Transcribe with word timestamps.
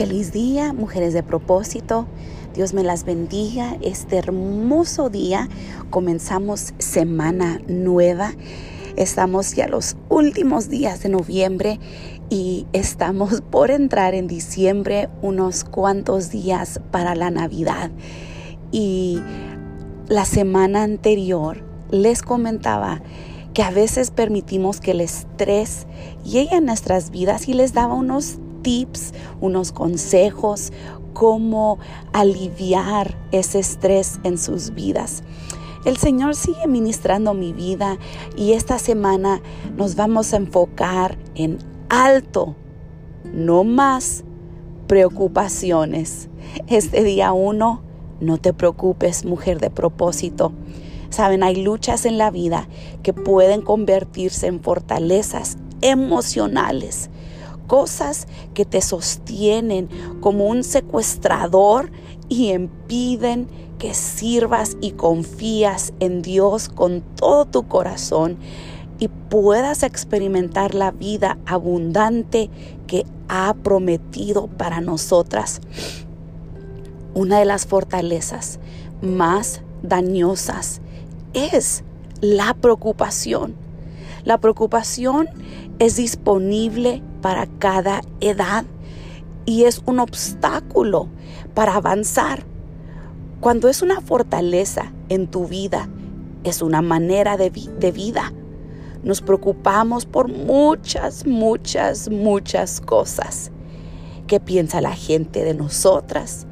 Feliz 0.00 0.32
día, 0.32 0.72
mujeres 0.72 1.12
de 1.12 1.22
propósito. 1.22 2.06
Dios 2.54 2.72
me 2.72 2.82
las 2.82 3.04
bendiga. 3.04 3.76
Este 3.82 4.16
hermoso 4.16 5.10
día 5.10 5.46
comenzamos 5.90 6.72
semana 6.78 7.60
nueva. 7.68 8.32
Estamos 8.96 9.54
ya 9.54 9.68
los 9.68 9.98
últimos 10.08 10.70
días 10.70 11.02
de 11.02 11.10
noviembre 11.10 11.80
y 12.30 12.66
estamos 12.72 13.42
por 13.50 13.70
entrar 13.70 14.14
en 14.14 14.26
diciembre 14.26 15.10
unos 15.20 15.64
cuantos 15.64 16.30
días 16.30 16.80
para 16.90 17.14
la 17.14 17.30
Navidad. 17.30 17.90
Y 18.72 19.20
la 20.08 20.24
semana 20.24 20.82
anterior 20.82 21.62
les 21.90 22.22
comentaba 22.22 23.02
que 23.52 23.62
a 23.62 23.70
veces 23.70 24.10
permitimos 24.10 24.80
que 24.80 24.92
el 24.92 25.02
estrés 25.02 25.86
llegue 26.24 26.56
a 26.56 26.62
nuestras 26.62 27.10
vidas 27.10 27.48
y 27.48 27.52
les 27.52 27.74
daba 27.74 27.92
unos 27.92 28.38
tips, 28.62 29.12
unos 29.40 29.72
consejos, 29.72 30.72
cómo 31.12 31.78
aliviar 32.12 33.16
ese 33.32 33.58
estrés 33.58 34.20
en 34.24 34.38
sus 34.38 34.74
vidas. 34.74 35.22
El 35.84 35.96
Señor 35.96 36.36
sigue 36.36 36.66
ministrando 36.66 37.32
mi 37.32 37.52
vida 37.52 37.98
y 38.36 38.52
esta 38.52 38.78
semana 38.78 39.40
nos 39.76 39.96
vamos 39.96 40.32
a 40.32 40.36
enfocar 40.36 41.18
en 41.34 41.58
alto, 41.88 42.54
no 43.32 43.64
más 43.64 44.24
preocupaciones. 44.86 46.28
Este 46.66 47.02
día 47.02 47.32
uno, 47.32 47.82
no 48.20 48.36
te 48.36 48.52
preocupes, 48.52 49.24
mujer 49.24 49.58
de 49.58 49.70
propósito. 49.70 50.52
Saben, 51.08 51.42
hay 51.42 51.56
luchas 51.62 52.04
en 52.04 52.18
la 52.18 52.30
vida 52.30 52.68
que 53.02 53.12
pueden 53.12 53.62
convertirse 53.62 54.48
en 54.48 54.60
fortalezas 54.60 55.56
emocionales 55.80 57.08
cosas 57.70 58.26
que 58.52 58.64
te 58.64 58.80
sostienen 58.80 59.88
como 60.20 60.46
un 60.46 60.64
secuestrador 60.64 61.92
y 62.28 62.50
impiden 62.50 63.46
que 63.78 63.94
sirvas 63.94 64.76
y 64.80 64.90
confías 64.90 65.92
en 66.00 66.20
Dios 66.20 66.68
con 66.68 67.00
todo 67.14 67.44
tu 67.44 67.68
corazón 67.68 68.38
y 68.98 69.06
puedas 69.06 69.84
experimentar 69.84 70.74
la 70.74 70.90
vida 70.90 71.38
abundante 71.46 72.50
que 72.88 73.06
ha 73.28 73.54
prometido 73.54 74.48
para 74.48 74.80
nosotras. 74.80 75.60
Una 77.14 77.38
de 77.38 77.44
las 77.44 77.66
fortalezas 77.66 78.58
más 79.00 79.62
dañosas 79.84 80.80
es 81.34 81.84
la 82.20 82.52
preocupación. 82.54 83.54
La 84.24 84.38
preocupación 84.38 85.28
es 85.78 85.96
disponible 85.96 87.02
para 87.22 87.46
cada 87.46 88.02
edad 88.20 88.64
y 89.46 89.64
es 89.64 89.82
un 89.86 89.98
obstáculo 89.98 91.08
para 91.54 91.76
avanzar. 91.76 92.44
Cuando 93.40 93.68
es 93.68 93.80
una 93.80 94.00
fortaleza 94.00 94.92
en 95.08 95.26
tu 95.26 95.46
vida, 95.46 95.88
es 96.44 96.62
una 96.62 96.82
manera 96.82 97.36
de, 97.36 97.50
vida. 97.50 98.32
Nos 99.02 99.22
preocupamos 99.22 100.04
por 100.04 100.28
muchas, 100.28 101.26
muchas, 101.26 102.10
muchas 102.10 102.80
cosas. 102.80 103.50
¿Qué 104.26 104.40
piensa 104.40 104.80
la 104.80 104.92
gente 104.92 105.42
de 105.42 105.54
nosotras? 105.54 106.46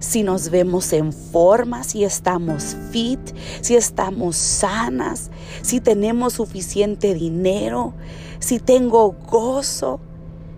Si 0.00 0.22
nos 0.22 0.48
vemos 0.48 0.92
en 0.92 1.12
forma, 1.12 1.84
si 1.84 2.04
estamos 2.04 2.76
fit, 2.90 3.20
si 3.60 3.76
estamos 3.76 4.34
sanas, 4.34 5.30
si 5.62 5.80
tenemos 5.80 6.32
suficiente 6.32 7.14
dinero, 7.14 7.94
si 8.40 8.58
tengo 8.58 9.12
gozo. 9.12 10.00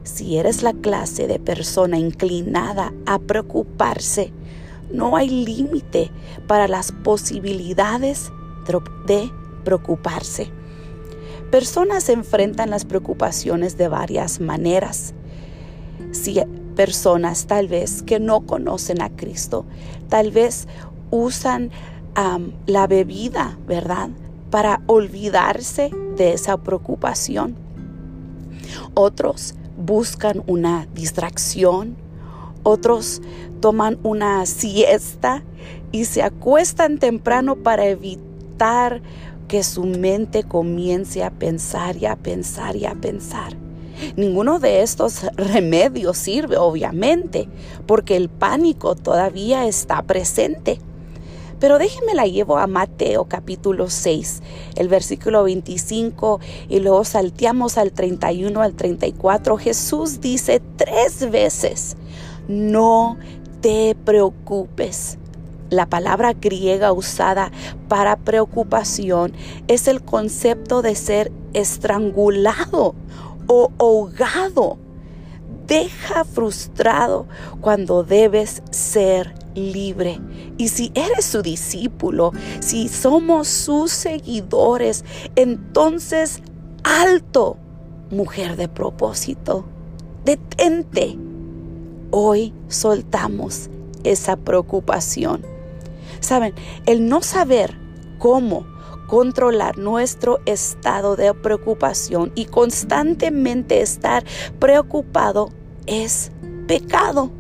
Si 0.04 0.36
eres 0.36 0.64
la 0.64 0.72
clase 0.72 1.28
de 1.28 1.38
persona 1.38 1.96
inclinada 1.96 2.92
a 3.06 3.20
preocuparse, 3.20 4.32
no 4.92 5.16
hay 5.16 5.28
límite 5.28 6.10
para 6.48 6.66
las 6.66 6.90
posibilidades 6.90 8.32
de 9.06 9.30
preocuparse. 9.64 10.50
Personas 11.52 12.08
enfrentan 12.08 12.70
las 12.70 12.84
preocupaciones 12.84 13.76
de 13.76 13.86
varias 13.86 14.40
maneras. 14.40 15.14
Si 16.10 16.40
personas 16.74 17.46
tal 17.46 17.68
vez 17.68 18.02
que 18.02 18.20
no 18.20 18.40
conocen 18.42 19.02
a 19.02 19.10
Cristo, 19.10 19.64
tal 20.08 20.30
vez 20.30 20.66
usan 21.10 21.70
la 22.66 22.86
bebida, 22.86 23.58
¿verdad? 23.66 24.10
Para 24.50 24.82
olvidarse 24.86 25.90
de 26.16 26.32
esa 26.32 26.58
preocupación. 26.58 27.56
Otros 28.94 29.54
buscan 29.76 30.42
una 30.46 30.86
distracción, 30.94 31.96
otros 32.62 33.22
toman 33.60 33.98
una 34.02 34.44
siesta 34.46 35.42
y 35.90 36.04
se 36.04 36.22
acuestan 36.22 36.98
temprano 36.98 37.56
para 37.56 37.86
evitar 37.86 39.02
que 39.48 39.62
su 39.62 39.84
mente 39.84 40.44
comience 40.44 41.24
a 41.24 41.30
pensar 41.30 41.96
y 41.96 42.06
a 42.06 42.16
pensar 42.16 42.76
y 42.76 42.86
a 42.86 42.94
pensar. 42.94 43.56
Ninguno 44.16 44.58
de 44.58 44.82
estos 44.82 45.22
remedios 45.36 46.18
sirve, 46.18 46.56
obviamente, 46.56 47.48
porque 47.86 48.16
el 48.16 48.28
pánico 48.28 48.94
todavía 48.94 49.66
está 49.66 50.02
presente. 50.02 50.78
Pero 51.62 51.78
déjenme 51.78 52.14
la 52.14 52.26
llevo 52.26 52.58
a 52.58 52.66
Mateo 52.66 53.26
capítulo 53.26 53.88
6, 53.88 54.42
el 54.74 54.88
versículo 54.88 55.44
25 55.44 56.40
y 56.68 56.80
luego 56.80 57.04
salteamos 57.04 57.78
al 57.78 57.92
31 57.92 58.60
al 58.60 58.74
34. 58.74 59.56
Jesús 59.58 60.20
dice 60.20 60.60
tres 60.76 61.30
veces, 61.30 61.96
no 62.48 63.16
te 63.60 63.94
preocupes. 64.04 65.18
La 65.70 65.86
palabra 65.86 66.32
griega 66.32 66.92
usada 66.92 67.52
para 67.86 68.16
preocupación 68.16 69.32
es 69.68 69.86
el 69.86 70.02
concepto 70.02 70.82
de 70.82 70.96
ser 70.96 71.30
estrangulado 71.54 72.96
o 73.46 73.70
ahogado. 73.78 74.78
Deja 75.66 76.24
frustrado 76.24 77.26
cuando 77.60 78.02
debes 78.02 78.62
ser 78.70 79.34
libre. 79.54 80.20
Y 80.58 80.68
si 80.68 80.92
eres 80.94 81.24
su 81.24 81.42
discípulo, 81.42 82.32
si 82.60 82.88
somos 82.88 83.48
sus 83.48 83.92
seguidores, 83.92 85.04
entonces 85.36 86.42
alto, 86.84 87.56
mujer 88.10 88.56
de 88.56 88.68
propósito, 88.68 89.64
detente. 90.24 91.16
Hoy 92.10 92.52
soltamos 92.68 93.70
esa 94.04 94.36
preocupación. 94.36 95.42
Saben, 96.20 96.54
el 96.86 97.08
no 97.08 97.22
saber 97.22 97.76
cómo 98.18 98.66
controlar 99.12 99.76
nuestro 99.76 100.40
estado 100.46 101.16
de 101.16 101.34
preocupación 101.34 102.32
y 102.34 102.46
constantemente 102.46 103.82
estar 103.82 104.24
preocupado 104.58 105.50
es 105.84 106.32
pecado. 106.66 107.30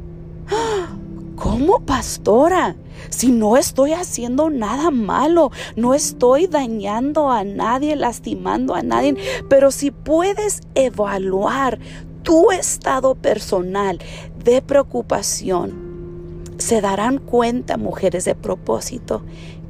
¿Cómo, 1.36 1.80
pastora? 1.80 2.76
Si 3.08 3.32
no 3.32 3.56
estoy 3.56 3.94
haciendo 3.94 4.50
nada 4.50 4.90
malo, 4.90 5.50
no 5.74 5.94
estoy 5.94 6.46
dañando 6.46 7.30
a 7.30 7.42
nadie, 7.42 7.96
lastimando 7.96 8.74
a 8.74 8.82
nadie, 8.82 9.16
pero 9.48 9.70
si 9.70 9.90
puedes 9.90 10.60
evaluar 10.74 11.78
tu 12.22 12.50
estado 12.50 13.14
personal 13.14 13.98
de 14.44 14.60
preocupación, 14.60 16.42
se 16.58 16.82
darán 16.82 17.16
cuenta, 17.16 17.78
mujeres 17.78 18.26
de 18.26 18.34
propósito, 18.34 19.22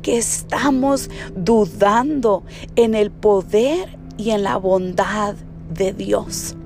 que 0.02 0.18
estamos 0.18 1.08
dudando 1.34 2.42
en 2.76 2.94
el 2.94 3.10
poder 3.10 3.96
y 4.18 4.30
en 4.30 4.42
la 4.42 4.56
bondad 4.56 5.34
de 5.72 5.92
Dios. 5.92 6.56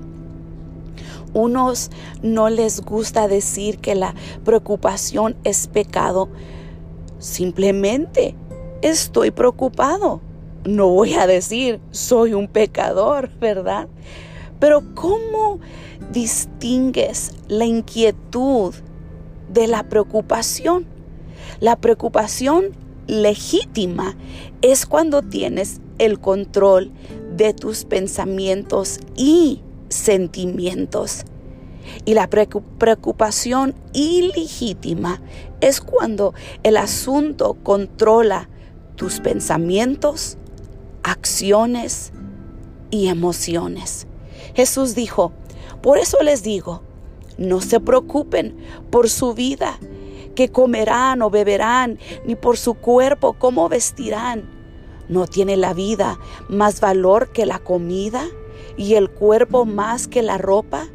Unos 1.33 1.91
no 2.21 2.49
les 2.49 2.81
gusta 2.81 3.27
decir 3.27 3.79
que 3.79 3.95
la 3.95 4.15
preocupación 4.43 5.35
es 5.43 5.67
pecado. 5.67 6.29
Simplemente 7.19 8.35
estoy 8.81 9.31
preocupado. 9.31 10.21
No 10.65 10.89
voy 10.89 11.13
a 11.13 11.27
decir 11.27 11.79
soy 11.91 12.33
un 12.33 12.47
pecador, 12.47 13.29
¿verdad? 13.39 13.87
Pero 14.59 14.83
¿cómo 14.95 15.59
distingues 16.11 17.33
la 17.47 17.65
inquietud 17.65 18.73
de 19.53 19.67
la 19.67 19.83
preocupación? 19.83 20.85
La 21.59 21.75
preocupación 21.75 22.86
legítima 23.07 24.15
es 24.61 24.85
cuando 24.85 25.21
tienes 25.21 25.81
el 25.97 26.19
control 26.19 26.91
de 27.35 27.53
tus 27.53 27.85
pensamientos 27.85 28.99
y 29.15 29.61
sentimientos. 29.89 31.23
Y 32.03 32.13
la 32.13 32.27
preocupación 32.27 33.73
ilegítima 33.93 35.21
es 35.61 35.79
cuando 35.79 36.33
el 36.63 36.77
asunto 36.77 37.57
controla 37.63 38.49
tus 38.95 39.19
pensamientos, 39.21 40.37
acciones 41.03 42.11
y 42.91 43.07
emociones. 43.07 44.07
Jesús 44.53 44.95
dijo, 44.95 45.31
por 45.81 45.97
eso 45.97 46.17
les 46.23 46.43
digo, 46.43 46.81
No 47.37 47.61
se 47.61 47.79
preocupen 47.79 48.57
por 48.89 49.09
su 49.09 49.33
vida, 49.35 49.79
que 50.37 50.49
comerán 50.49 51.23
o 51.23 51.31
beberán, 51.31 51.97
ni 52.23 52.35
por 52.35 52.57
su 52.57 52.75
cuerpo, 52.75 53.33
cómo 53.33 53.69
vestirán. 53.69 54.43
¿No 55.09 55.25
tiene 55.25 55.57
la 55.57 55.73
vida 55.73 56.19
más 56.47 56.79
valor 56.79 57.31
que 57.31 57.47
la 57.47 57.57
comida 57.57 58.23
y 58.77 58.93
el 58.93 59.09
cuerpo 59.09 59.65
más 59.65 60.07
que 60.07 60.21
la 60.21 60.37
ropa? 60.37 60.89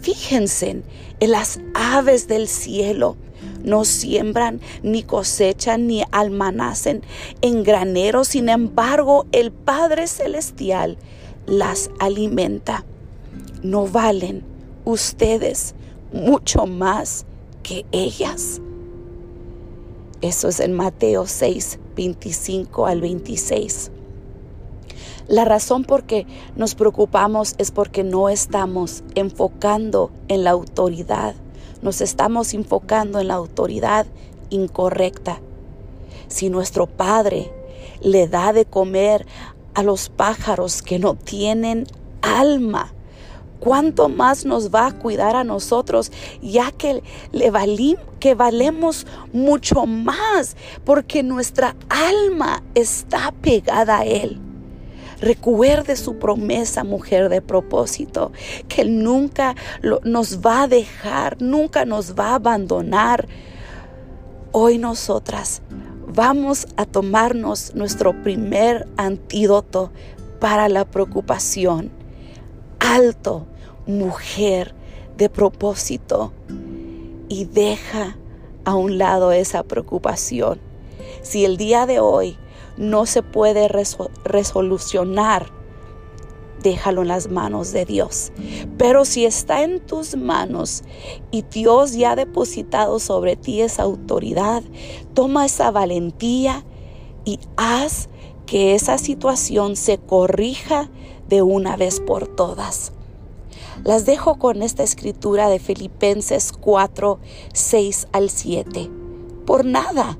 Fíjense 0.00 0.82
en 1.20 1.30
las 1.30 1.60
aves 1.74 2.26
del 2.26 2.48
cielo. 2.48 3.16
No 3.62 3.84
siembran, 3.84 4.60
ni 4.82 5.04
cosechan, 5.04 5.86
ni 5.86 6.02
almanacen 6.10 7.02
en 7.40 7.62
graneros. 7.62 8.26
Sin 8.26 8.48
embargo, 8.48 9.26
el 9.30 9.52
Padre 9.52 10.08
Celestial 10.08 10.98
las 11.46 11.88
alimenta. 12.00 12.84
No 13.62 13.86
valen 13.86 14.42
ustedes 14.84 15.76
mucho 16.12 16.66
más 16.66 17.26
que 17.62 17.86
ellas. 17.92 18.60
Eso 20.22 20.46
es 20.46 20.60
en 20.60 20.72
Mateo 20.72 21.26
6, 21.26 21.80
25 21.96 22.86
al 22.86 23.00
26. 23.00 23.90
La 25.26 25.44
razón 25.44 25.82
por 25.82 26.04
qué 26.04 26.28
nos 26.54 26.76
preocupamos 26.76 27.56
es 27.58 27.72
porque 27.72 28.04
no 28.04 28.28
estamos 28.28 29.02
enfocando 29.16 30.12
en 30.28 30.44
la 30.44 30.50
autoridad, 30.50 31.34
nos 31.82 32.00
estamos 32.00 32.54
enfocando 32.54 33.18
en 33.18 33.28
la 33.28 33.34
autoridad 33.34 34.06
incorrecta. 34.50 35.40
Si 36.28 36.50
nuestro 36.50 36.86
Padre 36.86 37.52
le 38.00 38.28
da 38.28 38.52
de 38.52 38.64
comer 38.64 39.26
a 39.74 39.82
los 39.82 40.08
pájaros 40.08 40.82
que 40.82 41.00
no 41.00 41.16
tienen 41.16 41.86
alma, 42.20 42.92
¿cuánto 43.62 44.08
más 44.08 44.44
nos 44.44 44.74
va 44.74 44.88
a 44.88 44.92
cuidar 44.92 45.36
a 45.36 45.44
nosotros, 45.44 46.10
ya 46.42 46.72
que, 46.72 47.00
le 47.30 47.52
que 48.18 48.34
valemos 48.34 49.06
mucho 49.32 49.86
más, 49.86 50.56
porque 50.84 51.22
nuestra 51.22 51.76
alma 51.88 52.60
está 52.74 53.32
pegada 53.40 54.00
a 54.00 54.04
Él? 54.04 54.40
Recuerde 55.20 55.94
su 55.94 56.18
promesa, 56.18 56.82
mujer 56.82 57.28
de 57.28 57.40
propósito, 57.40 58.32
que 58.66 58.82
Él 58.82 59.04
nunca 59.04 59.54
nos 60.02 60.40
va 60.40 60.62
a 60.62 60.68
dejar, 60.68 61.40
nunca 61.40 61.84
nos 61.84 62.18
va 62.18 62.30
a 62.30 62.34
abandonar. 62.34 63.28
Hoy 64.50 64.78
nosotras 64.78 65.62
vamos 66.08 66.66
a 66.76 66.84
tomarnos 66.84 67.76
nuestro 67.76 68.20
primer 68.24 68.88
antídoto 68.96 69.92
para 70.40 70.68
la 70.68 70.84
preocupación. 70.84 71.92
Alto, 72.80 73.46
mujer 73.86 74.74
de 75.16 75.28
propósito, 75.28 76.32
y 77.28 77.46
deja 77.46 78.18
a 78.64 78.74
un 78.74 78.98
lado 78.98 79.32
esa 79.32 79.62
preocupación. 79.62 80.60
Si 81.22 81.44
el 81.44 81.56
día 81.56 81.86
de 81.86 81.98
hoy 81.98 82.36
no 82.76 83.06
se 83.06 83.22
puede 83.22 83.68
resolucionar, 84.24 85.46
déjalo 86.62 87.02
en 87.02 87.08
las 87.08 87.28
manos 87.30 87.72
de 87.72 87.84
Dios. 87.84 88.32
Pero 88.76 89.04
si 89.04 89.24
está 89.24 89.62
en 89.62 89.80
tus 89.80 90.16
manos 90.16 90.82
y 91.30 91.42
Dios 91.42 91.92
ya 91.92 92.12
ha 92.12 92.16
depositado 92.16 92.98
sobre 92.98 93.36
ti 93.36 93.62
esa 93.62 93.82
autoridad, 93.82 94.62
toma 95.14 95.46
esa 95.46 95.70
valentía 95.70 96.64
y 97.24 97.40
haz 97.56 98.08
que 98.46 98.74
esa 98.74 98.98
situación 98.98 99.76
se 99.76 99.98
corrija 99.98 100.90
de 101.28 101.42
una 101.42 101.76
vez 101.76 102.00
por 102.00 102.26
todas. 102.28 102.92
Las 103.84 104.06
dejo 104.06 104.38
con 104.38 104.62
esta 104.62 104.82
escritura 104.82 105.48
de 105.48 105.58
Filipenses 105.58 106.52
4, 106.52 107.18
6 107.52 108.08
al 108.12 108.30
7. 108.30 108.90
Por 109.44 109.64
nada 109.64 110.18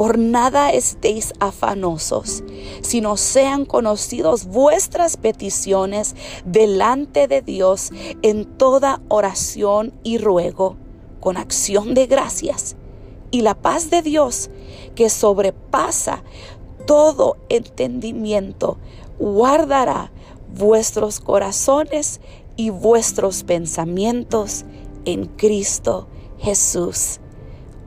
por 0.00 0.16
nada 0.16 0.70
estéis 0.70 1.34
afanosos, 1.40 2.42
sino 2.80 3.18
sean 3.18 3.66
conocidos 3.66 4.46
vuestras 4.46 5.18
peticiones 5.18 6.16
delante 6.46 7.28
de 7.28 7.42
Dios 7.42 7.90
en 8.22 8.46
toda 8.46 9.02
oración 9.08 9.92
y 10.02 10.16
ruego, 10.16 10.76
con 11.20 11.36
acción 11.36 11.92
de 11.92 12.06
gracias. 12.06 12.76
Y 13.30 13.42
la 13.42 13.54
paz 13.54 13.90
de 13.90 14.00
Dios, 14.00 14.48
que 14.94 15.10
sobrepasa 15.10 16.22
todo 16.86 17.36
entendimiento, 17.50 18.78
guardará 19.18 20.12
vuestros 20.56 21.20
corazones 21.20 22.22
y 22.60 22.68
vuestros 22.68 23.42
pensamientos 23.42 24.66
en 25.06 25.24
Cristo 25.24 26.08
Jesús. 26.38 27.18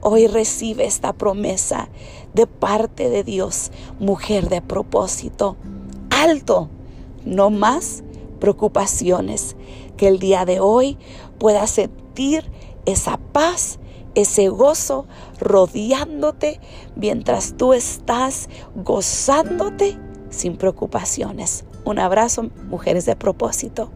Hoy 0.00 0.26
recibe 0.26 0.84
esta 0.84 1.12
promesa 1.12 1.90
de 2.32 2.48
parte 2.48 3.08
de 3.08 3.22
Dios, 3.22 3.70
mujer 4.00 4.48
de 4.48 4.62
propósito. 4.62 5.56
Alto, 6.10 6.70
no 7.24 7.50
más 7.50 8.02
preocupaciones. 8.40 9.54
Que 9.96 10.08
el 10.08 10.18
día 10.18 10.44
de 10.44 10.58
hoy 10.58 10.98
puedas 11.38 11.70
sentir 11.70 12.50
esa 12.84 13.16
paz, 13.16 13.78
ese 14.16 14.48
gozo 14.48 15.06
rodeándote 15.38 16.58
mientras 16.96 17.56
tú 17.56 17.74
estás 17.74 18.48
gozándote 18.74 19.96
sin 20.30 20.56
preocupaciones. 20.56 21.64
Un 21.84 22.00
abrazo, 22.00 22.50
mujeres 22.68 23.06
de 23.06 23.14
propósito. 23.14 23.92